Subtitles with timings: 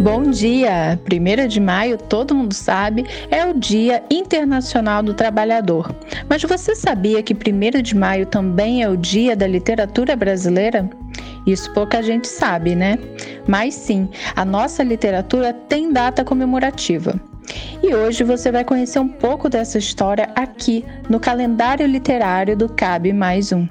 [0.00, 1.00] Bom dia!
[1.10, 5.90] 1 de maio, todo mundo sabe, é o Dia Internacional do Trabalhador.
[6.28, 10.88] Mas você sabia que 1 de maio também é o Dia da Literatura Brasileira?
[11.46, 12.98] Isso pouca gente sabe, né?
[13.48, 17.18] Mas sim, a nossa literatura tem data comemorativa.
[17.82, 23.12] E hoje você vai conhecer um pouco dessa história aqui no calendário literário do Cabe
[23.12, 23.66] Mais Um.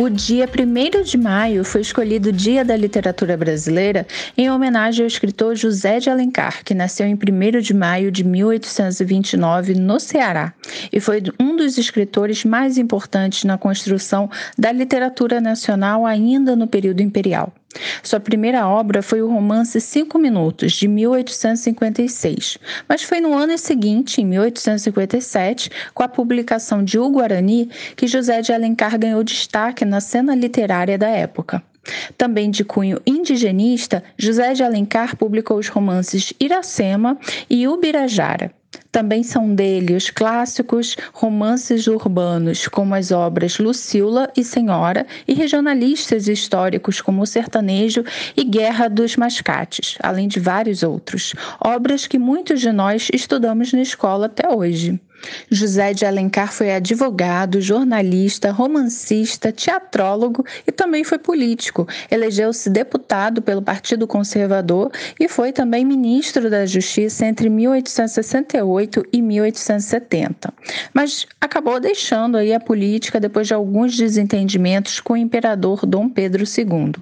[0.00, 5.54] O dia 1 de maio foi escolhido Dia da Literatura Brasileira em homenagem ao escritor
[5.54, 10.54] José de Alencar, que nasceu em 1 de maio de 1829 no Ceará
[10.90, 17.02] e foi um dos escritores mais importantes na construção da literatura nacional ainda no período
[17.02, 17.52] imperial.
[18.02, 24.20] Sua primeira obra foi o romance Cinco Minutos, de 1856, mas foi no ano seguinte,
[24.20, 30.00] em 1857, com a publicação de O Guarani, que José de Alencar ganhou destaque na
[30.00, 31.62] cena literária da época.
[32.18, 38.52] Também de cunho indigenista, José de Alencar publicou os romances Iracema e Ubirajara.
[38.92, 46.26] Também são dele os clássicos romances urbanos, como as obras Lucila e Senhora, e regionalistas
[46.26, 48.04] históricos como O Sertanejo
[48.36, 53.82] e Guerra dos Mascates, além de vários outros, obras que muitos de nós estudamos na
[53.82, 55.00] escola até hoje.
[55.50, 61.86] José de Alencar foi advogado, jornalista, romancista, teatrólogo e também foi político.
[62.10, 70.52] Elegeu-se deputado pelo Partido Conservador e foi também ministro da Justiça entre 1868 e 1870.
[70.92, 76.44] Mas acabou deixando aí a política depois de alguns desentendimentos com o imperador Dom Pedro
[76.44, 76.92] II.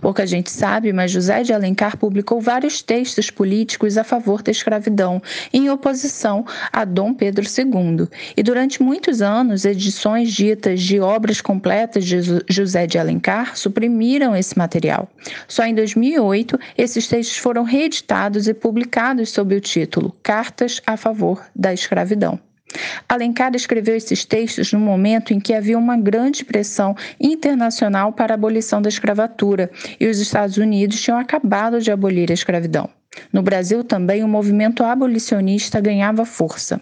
[0.00, 5.22] Pouca gente sabe, mas José de Alencar publicou vários textos políticos a favor da escravidão,
[5.52, 12.04] em oposição a Dom Pedro II e durante muitos anos, edições ditas de obras completas
[12.04, 15.08] de José de Alencar suprimiram esse material.
[15.46, 21.27] Só em 2008, esses textos foram reeditados e publicados sob o título Cartas a favor
[21.54, 22.38] da escravidão.
[23.08, 28.36] Alencar escreveu esses textos no momento em que havia uma grande pressão internacional para a
[28.36, 32.88] abolição da escravatura e os Estados Unidos tinham acabado de abolir a escravidão.
[33.32, 36.80] No Brasil também o movimento abolicionista ganhava força.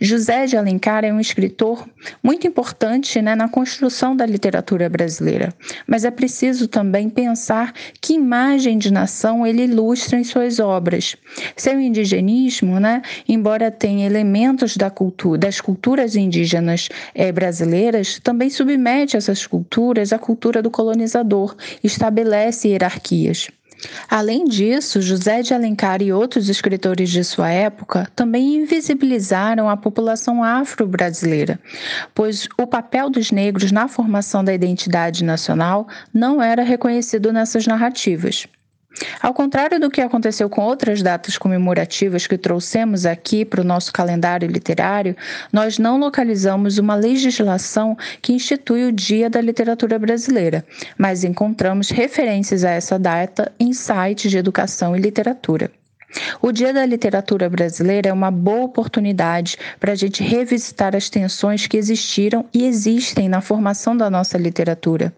[0.00, 1.88] José de Alencar é um escritor
[2.22, 5.52] muito importante né, na construção da literatura brasileira,
[5.86, 11.16] mas é preciso também pensar que imagem de nação ele ilustra em suas obras.
[11.56, 19.16] Seu indigenismo, né, embora tenha elementos da cultura, das culturas indígenas é, brasileiras, também submete
[19.16, 23.48] essas culturas à cultura do colonizador, estabelece hierarquias.
[24.08, 30.42] Além disso, José de Alencar e outros escritores de sua época também invisibilizaram a população
[30.42, 31.60] afro-brasileira,
[32.14, 38.46] pois o papel dos negros na formação da identidade nacional não era reconhecido nessas narrativas.
[39.20, 43.92] Ao contrário do que aconteceu com outras datas comemorativas que trouxemos aqui para o nosso
[43.92, 45.14] calendário literário,
[45.52, 50.64] nós não localizamos uma legislação que institui o Dia da Literatura Brasileira,
[50.96, 55.70] mas encontramos referências a essa data em sites de educação e literatura.
[56.40, 61.66] O Dia da Literatura Brasileira é uma boa oportunidade para a gente revisitar as tensões
[61.66, 65.12] que existiram e existem na formação da nossa literatura.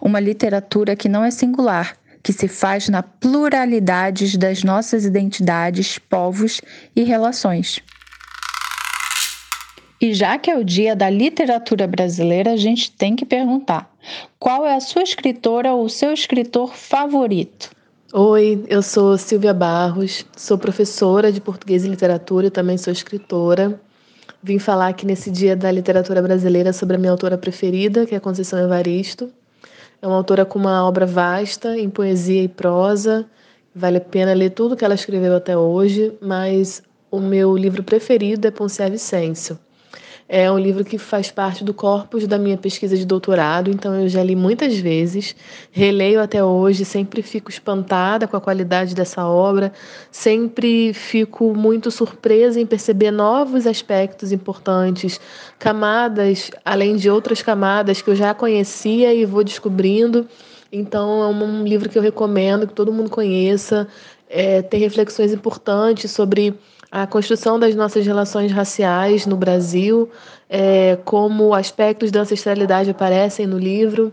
[0.00, 6.60] Uma literatura que não é singular, que se faz na pluralidade das nossas identidades, povos
[6.94, 7.82] e relações.
[10.00, 13.94] E já que é o dia da literatura brasileira, a gente tem que perguntar:
[14.38, 17.70] qual é a sua escritora ou seu escritor favorito?
[18.12, 23.80] Oi, eu sou Silvia Barros, sou professora de português e literatura e também sou escritora.
[24.42, 28.18] Vim falar aqui nesse dia da literatura brasileira sobre a minha autora preferida, que é
[28.18, 29.30] Conceição Evaristo.
[30.02, 33.26] É uma autora com uma obra vasta em poesia e prosa.
[33.74, 38.46] Vale a pena ler tudo que ela escreveu até hoje, mas o meu livro preferido
[38.48, 39.58] é Poncia Vicêncio.
[40.32, 44.08] É um livro que faz parte do corpus da minha pesquisa de doutorado, então eu
[44.08, 45.34] já li muitas vezes,
[45.72, 49.72] releio até hoje, sempre fico espantada com a qualidade dessa obra,
[50.08, 55.20] sempre fico muito surpresa em perceber novos aspectos importantes,
[55.58, 60.28] camadas, além de outras camadas que eu já conhecia e vou descobrindo.
[60.70, 63.88] Então é um livro que eu recomendo que todo mundo conheça.
[64.28, 66.56] É, tem reflexões importantes sobre
[66.90, 70.10] a construção das nossas relações raciais no Brasil,
[70.48, 74.12] é, como aspectos da ancestralidade aparecem no livro,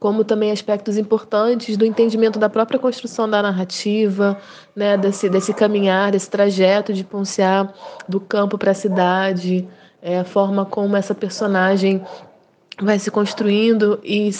[0.00, 4.38] como também aspectos importantes do entendimento da própria construção da narrativa,
[4.74, 7.72] né, desse, desse caminhar, desse trajeto de Ponciar
[8.08, 9.66] do campo para a cidade,
[10.02, 12.02] é, a forma como essa personagem
[12.82, 14.30] vai se construindo e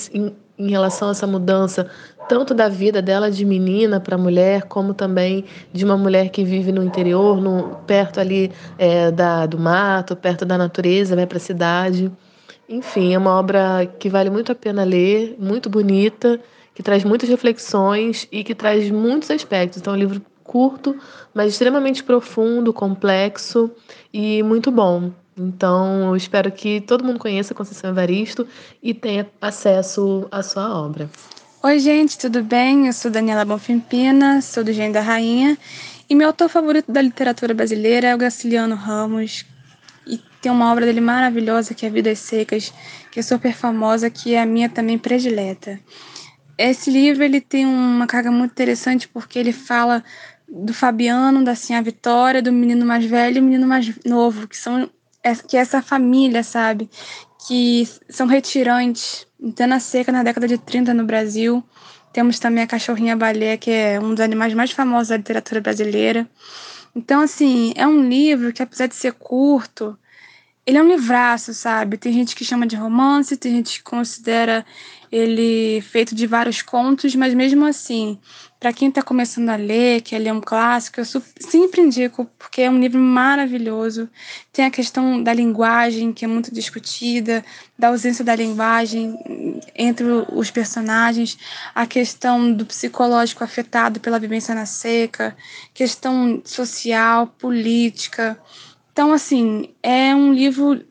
[0.58, 1.90] em, relação a essa mudança
[2.28, 6.72] tanto da vida dela de menina para mulher, como também de uma mulher que vive
[6.72, 11.40] no interior, no, perto ali é, da, do mato, perto da natureza, vai para a
[11.40, 12.10] cidade.
[12.68, 16.40] Enfim, é uma obra que vale muito a pena ler, muito bonita,
[16.74, 19.78] que traz muitas reflexões e que traz muitos aspectos.
[19.78, 20.96] Então, é um livro curto,
[21.32, 23.70] mas extremamente profundo, complexo
[24.12, 25.10] e muito bom.
[25.36, 28.46] Então, eu espero que todo mundo conheça Conceição Evaristo
[28.82, 31.10] e tenha acesso à sua obra.
[31.62, 32.86] Oi, gente, tudo bem?
[32.86, 35.56] Eu sou Daniela Bonfimpina, sou do Gênio da Rainha,
[36.08, 39.46] e meu autor favorito da literatura brasileira é o Graciliano Ramos,
[40.44, 42.70] tem uma obra dele maravilhosa que é Vidas Secas,
[43.10, 45.80] que é super famosa, que é a minha também predileta.
[46.58, 50.04] Esse livro ele tem uma carga muito interessante porque ele fala
[50.46, 54.54] do Fabiano, da Sinha Vitória, do menino mais velho e do menino mais novo, que
[54.54, 54.90] são
[55.46, 56.88] que é essa família, sabe?
[57.46, 59.26] Que são retirantes.
[59.40, 61.62] Então, na seca, na década de 30 no Brasil.
[62.12, 66.30] Temos também a cachorrinha baleia, que é um dos animais mais famosos da literatura brasileira.
[66.94, 69.98] Então, assim, é um livro que, apesar de ser curto,
[70.66, 71.98] ele é um livraço, sabe?
[71.98, 74.64] Tem gente que chama de romance, tem gente que considera
[75.10, 78.18] ele feito de vários contos, mas mesmo assim,
[78.64, 81.04] para quem está começando a ler, quer ler um clássico, eu
[81.38, 84.08] sempre indico, porque é um livro maravilhoso.
[84.50, 87.44] Tem a questão da linguagem, que é muito discutida,
[87.78, 89.18] da ausência da linguagem
[89.76, 91.36] entre os personagens,
[91.74, 95.36] a questão do psicológico afetado pela vivência na seca,
[95.74, 98.40] questão social, política.
[98.94, 100.82] Então, assim, é um livro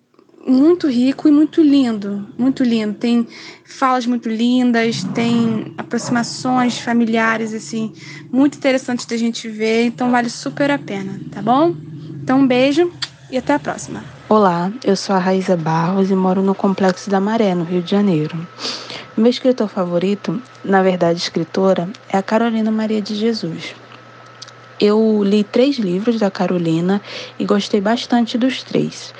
[0.45, 2.93] muito rico e muito lindo, muito lindo.
[2.93, 3.27] Tem
[3.65, 7.93] falas muito lindas, tem aproximações familiares, assim,
[8.31, 11.73] muito interessantes da gente ver, então vale super a pena, tá bom?
[12.23, 12.91] Então, um beijo
[13.29, 14.03] e até a próxima.
[14.29, 17.91] Olá, eu sou a Raíza Barros e moro no Complexo da Maré, no Rio de
[17.91, 18.47] Janeiro.
[19.15, 23.75] Meu escritor favorito, na verdade escritora, é a Carolina Maria de Jesus.
[24.79, 27.01] Eu li três livros da Carolina
[27.37, 29.13] e gostei bastante dos três.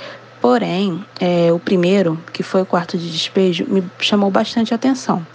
[0.44, 5.26] Porém, é, o primeiro, que foi o quarto de despejo, me chamou bastante atenção,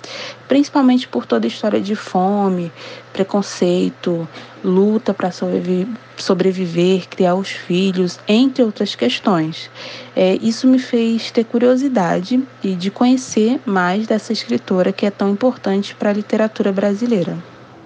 [0.46, 2.70] principalmente por toda a história de fome,
[3.10, 4.28] preconceito,
[4.62, 9.70] luta para sobreviver, sobreviver, criar os filhos, entre outras questões.
[10.14, 15.30] É, isso me fez ter curiosidade e de conhecer mais dessa escritora que é tão
[15.30, 17.34] importante para a literatura brasileira.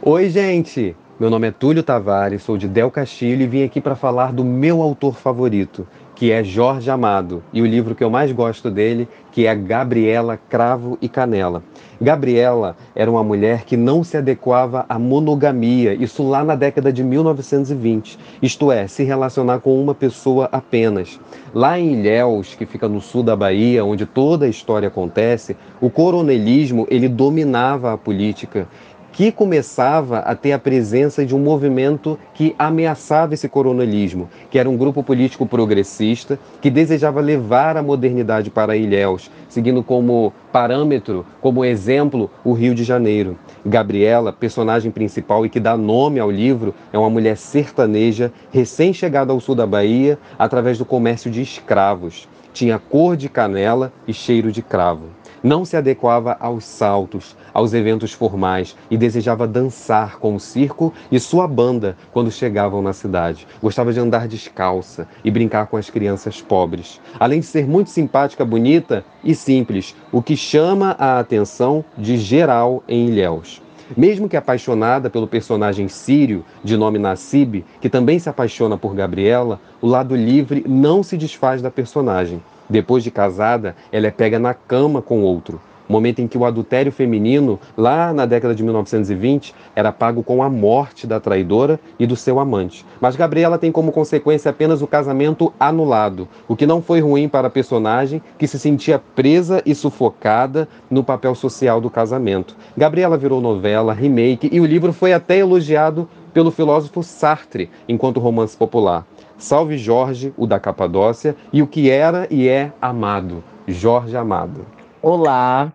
[0.02, 0.96] Oi, gente!
[1.20, 4.44] Meu nome é Túlio Tavares, sou de Del Castilho e vim aqui para falar do
[4.44, 5.86] meu autor favorito,
[6.22, 10.38] que é Jorge Amado, e o livro que eu mais gosto dele, que é Gabriela
[10.48, 11.64] Cravo e Canela.
[12.00, 17.02] Gabriela era uma mulher que não se adequava à monogamia, isso lá na década de
[17.02, 21.18] 1920, isto é, se relacionar com uma pessoa apenas.
[21.52, 25.90] Lá em Ilhéus, que fica no sul da Bahia, onde toda a história acontece, o
[25.90, 28.68] coronelismo ele dominava a política
[29.12, 34.68] que começava a ter a presença de um movimento que ameaçava esse coronelismo, que era
[34.68, 41.64] um grupo político progressista que desejava levar a modernidade para Ilhéus, seguindo como parâmetro, como
[41.64, 43.36] exemplo, o Rio de Janeiro.
[43.64, 49.40] Gabriela, personagem principal e que dá nome ao livro, é uma mulher sertaneja, recém-chegada ao
[49.40, 52.26] sul da Bahia, através do comércio de escravos.
[52.54, 58.12] Tinha cor de canela e cheiro de cravo não se adequava aos saltos, aos eventos
[58.12, 63.46] formais e desejava dançar com o circo e sua banda quando chegavam na cidade.
[63.60, 67.00] Gostava de andar descalça e brincar com as crianças pobres.
[67.18, 72.82] Além de ser muito simpática, bonita e simples, o que chama a atenção de geral
[72.88, 73.60] em Ilhéus.
[73.96, 79.60] Mesmo que apaixonada pelo personagem sírio, de nome Nassib, que também se apaixona por Gabriela,
[79.82, 82.42] o lado livre não se desfaz da personagem.
[82.72, 85.60] Depois de casada, ela é pega na cama com outro.
[85.86, 90.48] Momento em que o adultério feminino, lá na década de 1920, era pago com a
[90.48, 92.82] morte da traidora e do seu amante.
[92.98, 97.48] Mas Gabriela tem como consequência apenas o casamento anulado, o que não foi ruim para
[97.48, 102.56] a personagem que se sentia presa e sufocada no papel social do casamento.
[102.74, 108.56] Gabriela virou novela, remake e o livro foi até elogiado pelo filósofo Sartre enquanto romance
[108.56, 109.04] popular.
[109.42, 114.64] Salve Jorge, o da Capadócia, e o que era e é amado, Jorge Amado.
[115.02, 115.72] Olá,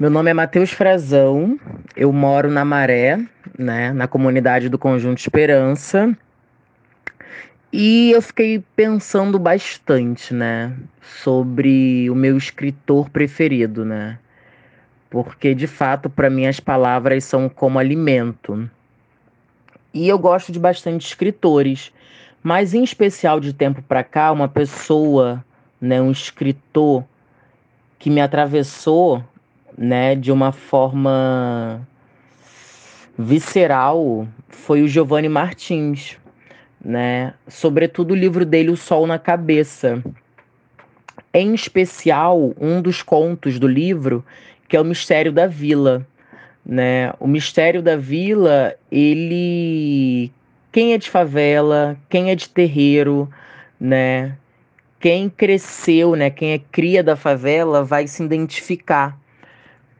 [0.00, 1.60] meu nome é Matheus Frazão,
[1.94, 3.20] eu moro na Maré,
[3.58, 6.16] né, na comunidade do Conjunto Esperança.
[7.70, 14.18] E eu fiquei pensando bastante, né, sobre o meu escritor preferido, né?
[15.10, 18.68] porque de fato para mim as palavras são como alimento.
[19.92, 21.92] E eu gosto de bastante escritores,
[22.42, 25.44] mas em especial de tempo para cá, uma pessoa,
[25.80, 27.04] né, um escritor
[27.98, 29.22] que me atravessou,
[29.76, 31.86] né, de uma forma
[33.18, 36.16] visceral foi o Giovanni Martins,
[36.84, 37.34] né?
[37.48, 40.02] Sobretudo o livro dele O Sol na Cabeça.
[41.34, 44.24] Em especial, um dos contos do livro,
[44.68, 46.06] que é o Mistério da Vila,
[46.64, 47.12] né?
[47.18, 50.30] O Mistério da Vila, ele
[50.78, 53.28] quem é de favela, quem é de terreiro,
[53.80, 54.36] né?
[55.00, 59.18] Quem cresceu, né, quem é cria da favela vai se identificar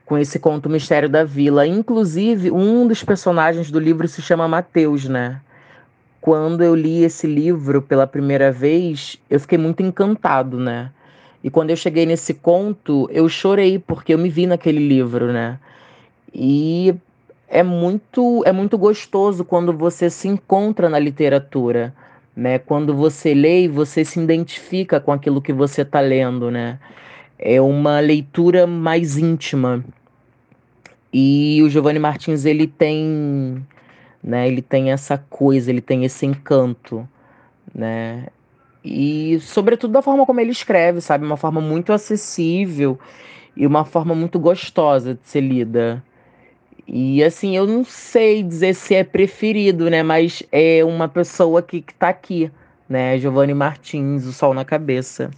[0.06, 1.66] com esse conto Mistério da Vila.
[1.66, 5.40] Inclusive, um dos personagens do livro se chama Mateus, né?
[6.20, 10.92] Quando eu li esse livro pela primeira vez, eu fiquei muito encantado, né?
[11.42, 15.58] E quando eu cheguei nesse conto, eu chorei porque eu me vi naquele livro, né?
[16.32, 16.94] E
[17.48, 21.94] é muito é muito gostoso quando você se encontra na literatura,
[22.36, 22.58] né?
[22.58, 26.78] Quando você lê e você se identifica com aquilo que você está lendo, né?
[27.38, 29.84] É uma leitura mais íntima.
[31.12, 33.64] E o Giovanni Martins ele tem,
[34.22, 37.08] né, ele tem essa coisa, ele tem esse encanto,
[37.74, 38.26] né?
[38.84, 42.98] E sobretudo da forma como ele escreve, sabe, uma forma muito acessível
[43.56, 46.02] e uma forma muito gostosa de ser lida.
[46.90, 51.83] E assim, eu não sei dizer se é preferido, né, mas é uma pessoa que,
[51.83, 52.50] que tá aqui,
[52.88, 55.30] né, Giovanni Martins, o sol na cabeça.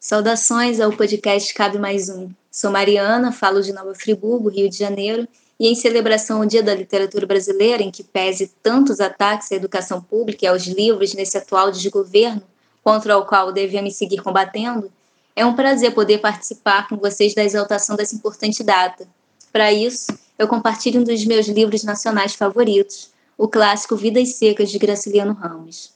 [0.00, 2.30] Saudações ao podcast Cabe Mais Um.
[2.50, 5.28] Sou Mariana, falo de Nova Friburgo, Rio de Janeiro,
[5.60, 10.00] e em celebração ao Dia da Literatura Brasileira, em que pese tantos ataques à educação
[10.00, 12.42] pública e aos livros nesse atual desgoverno,
[12.82, 14.90] contra o qual devemos seguir combatendo,
[15.36, 19.06] é um prazer poder participar com vocês da exaltação dessa importante data.
[19.52, 20.06] Para isso,
[20.38, 25.92] eu compartilho um dos meus livros nacionais favoritos, o clássico Vidas Secas de Graciliano Ramos.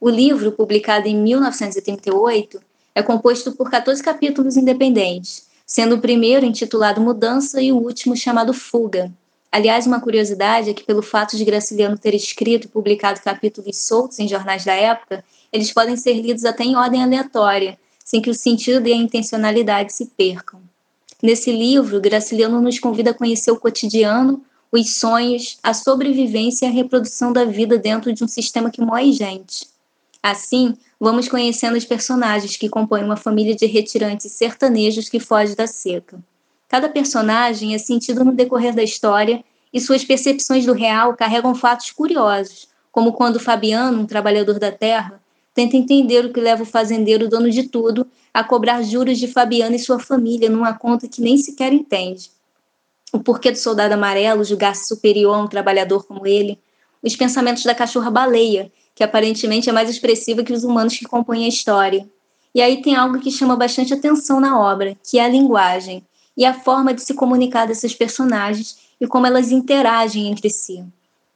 [0.00, 2.60] O livro, publicado em 1938,
[2.94, 8.52] é composto por 14 capítulos independentes, sendo o primeiro intitulado Mudança e o último chamado
[8.54, 9.12] Fuga.
[9.50, 14.18] Aliás, uma curiosidade é que, pelo fato de Graciliano ter escrito e publicado capítulos soltos
[14.18, 18.34] em jornais da época, eles podem ser lidos até em ordem aleatória, sem que o
[18.34, 20.60] sentido e a intencionalidade se percam.
[21.22, 26.72] Nesse livro, Graciliano nos convida a conhecer o cotidiano, os sonhos, a sobrevivência e a
[26.72, 29.68] reprodução da vida dentro de um sistema que moe gente.
[30.20, 35.66] Assim, vamos conhecendo os personagens que compõem uma família de retirantes sertanejos que foge da
[35.66, 36.18] seca.
[36.68, 41.92] Cada personagem é sentido no decorrer da história e suas percepções do real carregam fatos
[41.92, 45.20] curiosos, como quando Fabiano, um trabalhador da terra,
[45.54, 49.74] tenta entender o que leva o fazendeiro dono de tudo a cobrar juros de Fabiano
[49.74, 52.30] e sua família numa conta que nem sequer entende.
[53.12, 56.58] O porquê do soldado amarelo julgar-se superior a um trabalhador como ele,
[57.02, 61.48] os pensamentos da cachorra-baleia, que aparentemente é mais expressiva que os humanos que compõem a
[61.48, 62.08] história.
[62.54, 66.02] E aí tem algo que chama bastante atenção na obra, que é a linguagem
[66.36, 70.82] e a forma de se comunicar dessas personagens e como elas interagem entre si.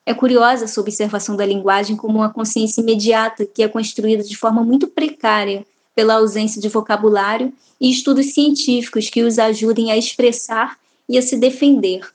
[0.04, 4.62] É curiosa essa observação da linguagem como uma consciência imediata que é construída de forma
[4.62, 11.16] muito precária pela ausência de vocabulário e estudos científicos que os ajudem a expressar e
[11.16, 12.06] a se defender.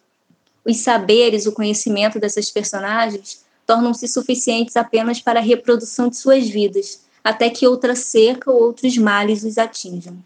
[0.63, 7.01] Os saberes, o conhecimento dessas personagens tornam-se suficientes apenas para a reprodução de suas vidas,
[7.23, 10.17] até que outra seca ou outros males os atinjam.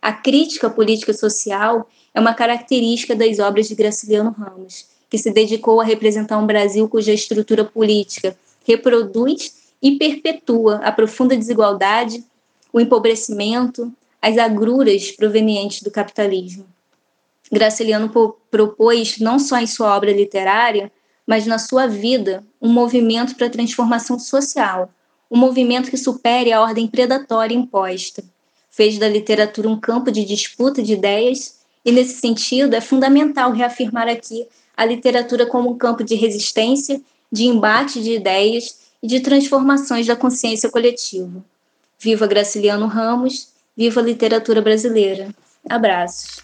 [0.00, 5.80] A crítica política social é uma característica das obras de Graciliano Ramos, que se dedicou
[5.80, 12.24] a representar um Brasil cuja estrutura política reproduz e perpetua a profunda desigualdade,
[12.72, 16.66] o empobrecimento, as agruras provenientes do capitalismo.
[17.50, 18.10] Graciliano
[18.50, 20.90] propôs, não só em sua obra literária,
[21.26, 24.90] mas na sua vida, um movimento para a transformação social,
[25.30, 28.24] um movimento que supere a ordem predatória imposta.
[28.70, 34.08] Fez da literatura um campo de disputa de ideias, e nesse sentido é fundamental reafirmar
[34.08, 37.00] aqui a literatura como um campo de resistência,
[37.30, 41.44] de embate de ideias e de transformações da consciência coletiva.
[42.02, 45.28] Viva Graciliano Ramos, viva a literatura brasileira.
[45.70, 46.42] Abraços.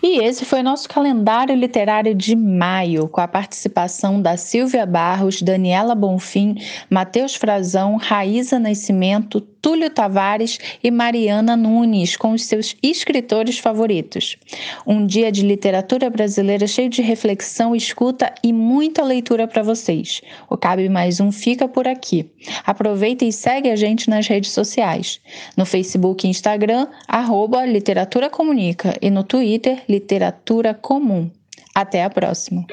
[0.00, 5.94] E esse foi nosso calendário literário de maio, com a participação da Silvia Barros, Daniela
[5.94, 6.56] Bonfim,
[6.90, 14.36] Matheus Frazão, Raíza Nascimento, Túlio Tavares e Mariana Nunes, com os seus escritores favoritos.
[14.84, 20.20] Um dia de literatura brasileira cheio de reflexão, escuta e muita leitura para vocês.
[20.50, 22.28] O Cabe Mais Um fica por aqui.
[22.66, 25.20] Aproveita e segue a gente nas redes sociais.
[25.56, 31.30] No Facebook e Instagram, arroba Literatura Comunica e no Twitter, literatura comum.
[31.72, 32.66] Até a próxima!